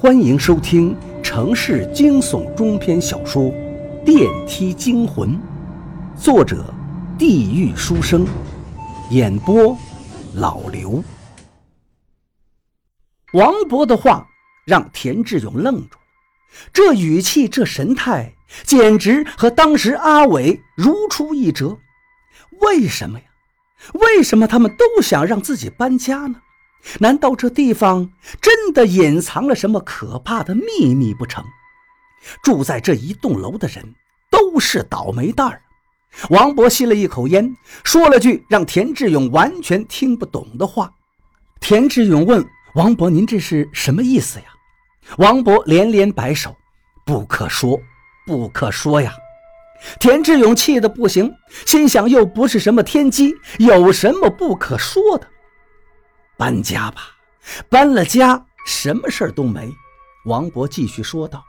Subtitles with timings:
[0.00, 3.42] 欢迎收听城市惊悚中篇小说
[4.02, 5.28] 《电梯惊魂》，
[6.16, 6.72] 作者：
[7.18, 8.26] 地狱书生，
[9.10, 9.76] 演播：
[10.36, 11.04] 老刘。
[13.34, 14.26] 王博的话
[14.64, 15.98] 让田志勇愣住，
[16.72, 18.32] 这语气、这神态，
[18.64, 21.76] 简直和当时阿伟如出一辙。
[22.62, 23.26] 为什么呀？
[23.92, 26.40] 为什么他们都想让自己搬家呢？
[26.98, 28.10] 难道这地方
[28.40, 31.44] 真的隐藏了什么可怕的秘密不成？
[32.42, 33.94] 住在这一栋楼的人
[34.30, 35.62] 都是倒霉蛋儿。
[36.30, 40.92] 王博吸了一口烟，说了句让田志勇完全听不懂的话。
[41.60, 44.46] 田志勇问王博：“您这是什么意思呀？”
[45.18, 46.54] 王博连连摆手
[47.06, 47.80] ：“不可说，
[48.26, 49.14] 不可说呀！”
[49.98, 51.32] 田志勇气得不行，
[51.64, 55.26] 心想：又不是什么天机，有什么不可说的？
[56.40, 57.02] 搬家吧，
[57.68, 59.70] 搬了家，什么事儿都没。
[60.24, 61.44] 王博继续说道。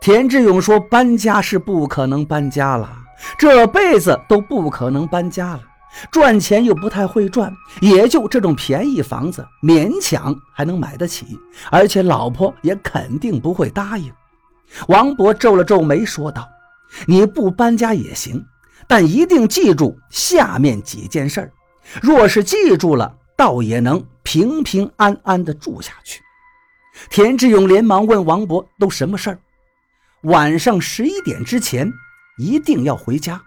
[0.00, 2.90] 田志勇说：“搬家是不可能搬家了，
[3.36, 5.60] 这辈子都不可能搬家了。
[6.10, 11.38] 赚钱又不太会赚，也就这种便宜房子，勉强还能买得起。
[11.70, 14.10] 而且老婆也肯定不会答应。”
[14.88, 16.48] 王博皱了皱眉，说道
[17.06, 18.42] ：“你不搬家也行，
[18.86, 21.52] 但一定记住下面几件事儿。
[22.00, 26.20] 若是记住了，倒也能。”平平安安地住下去。
[27.10, 29.38] 田志勇连忙问王博：“都什么事儿？”
[30.22, 31.92] 晚上十一点之前
[32.38, 33.40] 一定要回家。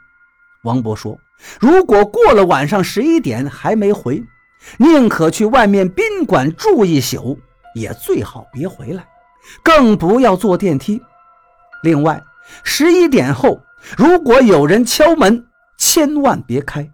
[0.63, 1.17] 王博说
[1.59, 4.23] ：“如果过了晚上十一点还没回，
[4.77, 7.39] 宁可去外面宾馆住一宿，
[7.73, 9.07] 也最好别回来，
[9.63, 11.01] 更不要坐电梯。
[11.83, 12.21] 另外，
[12.63, 13.61] 十一点后
[13.97, 16.89] 如果有人敲门，千万别开，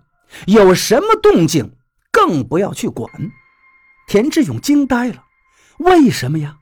[0.46, 1.76] 有什么动静
[2.12, 3.10] 更不要去管。”
[4.14, 5.26] 田志勇惊呆了，
[5.80, 6.56] 为什么呀？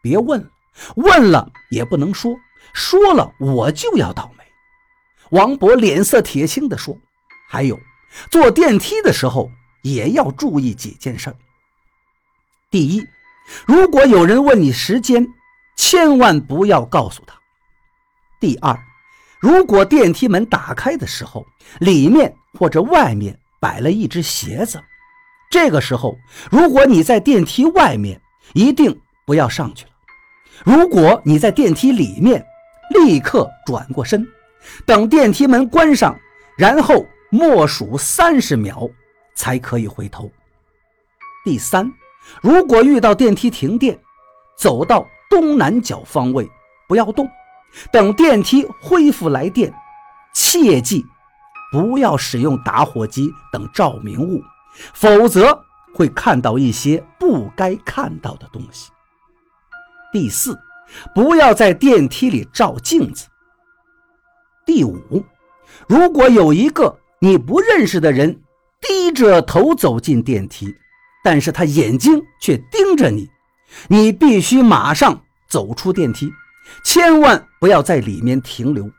[0.00, 0.48] 别问了，
[0.94, 2.34] 问了也不能说，
[2.72, 4.44] 说了我就要倒霉。
[5.28, 6.96] 王博脸色铁青地说
[7.50, 7.78] ：“还有，
[8.30, 9.50] 坐电梯的时候
[9.82, 11.36] 也要注意几件事。
[12.70, 13.06] 第一，
[13.66, 15.28] 如果有人问你时间，
[15.76, 17.38] 千万不要告诉他。
[18.40, 18.74] 第二，
[19.38, 21.46] 如果电梯门打开的时候，
[21.78, 24.82] 里面或者外面摆了一只鞋子。”
[25.50, 26.18] 这个时候，
[26.50, 28.20] 如果你在电梯外面，
[28.52, 29.90] 一定不要上去了；
[30.64, 32.44] 如果你在电梯里面，
[32.90, 34.26] 立刻转过身，
[34.84, 36.18] 等电梯门关上，
[36.56, 38.88] 然后默数三十秒，
[39.36, 40.30] 才可以回头。
[41.44, 41.92] 第三，
[42.42, 43.98] 如果遇到电梯停电，
[44.58, 46.48] 走到东南角方位，
[46.88, 47.28] 不要动，
[47.92, 49.72] 等电梯恢复来电，
[50.34, 51.04] 切记
[51.70, 54.42] 不要使用打火机等照明物。
[54.94, 55.64] 否则
[55.94, 58.90] 会看到一些不该看到的东西。
[60.12, 60.58] 第四，
[61.14, 63.26] 不要在电梯里照镜子。
[64.64, 65.24] 第五，
[65.88, 68.42] 如果有一个你不认识的人
[68.80, 70.74] 低着头走进电梯，
[71.22, 73.28] 但是他眼睛却盯着你，
[73.88, 76.32] 你必须马上走出电梯，
[76.84, 78.90] 千万不要在里面停留。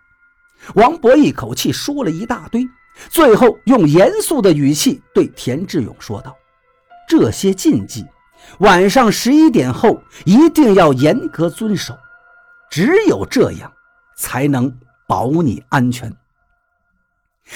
[0.75, 2.67] 王博一口气说了一大堆。
[3.09, 6.35] 最后，用严肃的语气对田志勇说道
[7.07, 8.05] ：“这些禁忌，
[8.59, 11.97] 晚上十一点后一定要严格遵守，
[12.69, 13.71] 只有这样，
[14.17, 14.75] 才能
[15.07, 16.11] 保你安全。”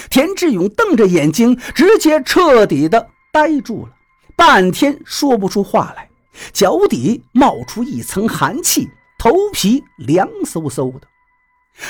[0.09, 3.93] 田志勇瞪着眼睛，直接彻底的呆住了，
[4.37, 6.09] 半天说不出话来，
[6.53, 11.07] 脚底冒出一层寒气，头皮凉飕飕的。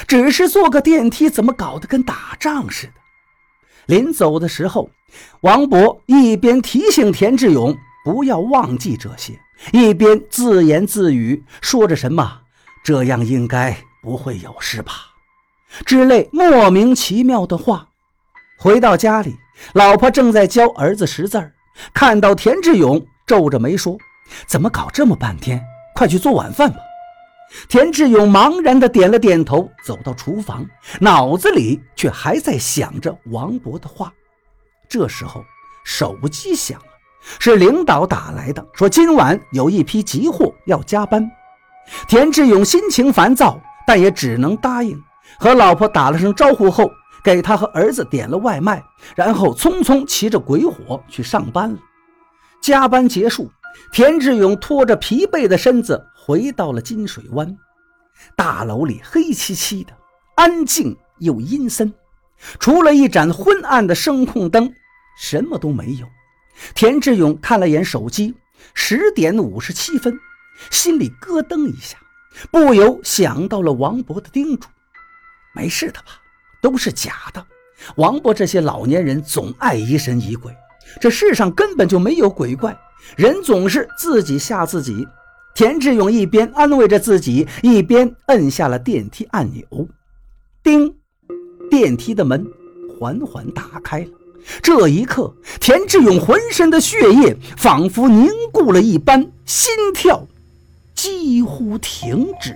[0.07, 2.93] 只是坐个电梯，怎么搞得跟打仗似的？
[3.87, 4.89] 临走的时候，
[5.41, 7.75] 王博一边提醒田志勇
[8.05, 9.39] 不要忘记这些，
[9.71, 12.41] 一边自言自语说着什么
[12.83, 14.93] “这样应该不会有事吧”
[15.85, 17.87] 之类莫名其妙的话。
[18.57, 19.35] 回到家里，
[19.73, 21.53] 老婆正在教儿子识字儿，
[21.93, 23.97] 看到田志勇，皱着眉说
[24.47, 25.59] ：“怎么搞这么半天？
[25.95, 26.77] 快去做晚饭吧。”
[27.67, 30.65] 田志勇茫然地点了点头，走到厨房，
[30.99, 34.13] 脑子里却还在想着王博的话。
[34.89, 35.43] 这时候，
[35.83, 36.85] 手机响了，
[37.39, 41.29] 是领导打来的，说今晚有一批急货要加班。
[42.07, 44.97] 田志勇心情烦躁，但也只能答应，
[45.37, 46.89] 和老婆打了声招呼后，
[47.23, 48.83] 给他和儿子点了外卖，
[49.15, 51.77] 然后匆匆骑着鬼火去上班了。
[52.61, 53.51] 加班结束。
[53.93, 57.57] 田志勇拖着疲惫的身子回到了金水湾。
[58.35, 59.91] 大楼里黑漆漆的，
[60.35, 61.91] 安静又阴森，
[62.59, 64.71] 除了一盏昏暗的声控灯，
[65.17, 66.07] 什么都没有。
[66.75, 68.35] 田志勇看了眼手机，
[68.75, 70.19] 十点五十七分，
[70.69, 71.97] 心里咯噔一下，
[72.51, 74.67] 不由想到了王博的叮嘱
[75.55, 76.21] ：“没事的吧？
[76.61, 77.43] 都是假的。
[77.95, 80.55] 王博这些老年人总爱疑神疑鬼，
[80.99, 82.77] 这世上根本就没有鬼怪，
[83.15, 85.07] 人总是自己吓自己。”
[85.53, 89.87] 田志勇一边安慰着自己，一边摁下了电梯按钮。
[90.63, 90.95] 叮，
[91.69, 92.45] 电梯的门
[92.97, 94.09] 缓缓打开了。
[94.61, 100.27] 这一刻，田志勇浑身的血液仿佛凝固了一般，心跳
[100.95, 102.55] 几乎停止。